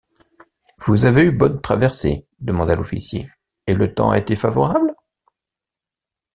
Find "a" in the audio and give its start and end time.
4.09-4.17